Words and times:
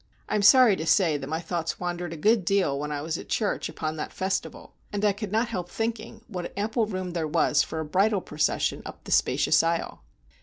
I 0.27 0.33
am 0.33 0.41
sorry 0.41 0.75
to 0.77 0.85
say 0.87 1.17
that 1.17 1.29
my 1.29 1.39
thoughts 1.39 1.79
wandered 1.79 2.11
a 2.11 2.17
good 2.17 2.43
deal 2.43 2.79
when 2.79 2.91
I 2.91 3.03
was 3.03 3.19
at 3.19 3.29
church 3.29 3.69
upon 3.69 3.97
that 3.97 4.11
festival, 4.11 4.73
and 4.91 5.05
I 5.05 5.13
could 5.13 5.31
not 5.31 5.49
help 5.49 5.69
thinking 5.69 6.23
what 6.27 6.51
ample 6.57 6.87
room 6.87 7.11
there 7.11 7.27
was 7.27 7.61
for 7.61 7.79
a 7.79 7.85
bridal 7.85 8.21
procession 8.21 8.81
up 8.83 9.03
the 9.03 9.11
spacious 9.11 9.61
aisle. 9.61 10.01